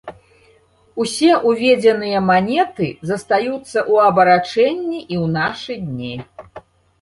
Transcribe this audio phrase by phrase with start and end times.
[1.03, 6.13] Усе ўведзеныя манеты застаюцца ў абарачэнні і ў нашы дні.